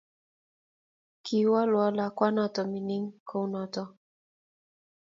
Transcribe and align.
Kiwol 1.23 1.69
lakwanoto 1.97 2.31
noto 2.31 2.61
mining 2.71 3.05
kounoto 3.27 3.83